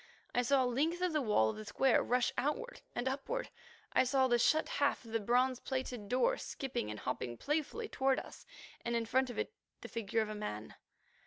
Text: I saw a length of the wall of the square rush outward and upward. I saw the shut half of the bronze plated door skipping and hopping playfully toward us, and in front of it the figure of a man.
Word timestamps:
I 0.33 0.41
saw 0.41 0.65
a 0.65 0.65
length 0.65 0.99
of 1.01 1.13
the 1.13 1.21
wall 1.21 1.51
of 1.51 1.57
the 1.57 1.63
square 1.65 2.01
rush 2.01 2.33
outward 2.35 2.81
and 2.95 3.07
upward. 3.07 3.49
I 3.93 4.03
saw 4.03 4.27
the 4.27 4.39
shut 4.39 4.67
half 4.67 5.05
of 5.05 5.11
the 5.11 5.19
bronze 5.19 5.59
plated 5.59 6.09
door 6.09 6.37
skipping 6.39 6.89
and 6.89 6.99
hopping 7.01 7.37
playfully 7.37 7.87
toward 7.87 8.17
us, 8.19 8.47
and 8.83 8.95
in 8.95 9.05
front 9.05 9.29
of 9.29 9.37
it 9.37 9.53
the 9.81 9.87
figure 9.87 10.21
of 10.21 10.29
a 10.29 10.33
man. 10.33 10.73